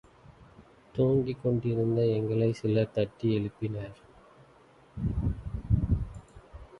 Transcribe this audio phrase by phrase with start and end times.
[0.95, 4.09] துங்கிக் கொண்டிருந்த எங்களை சிலர் தட்டி எழுப்பினார்கள்.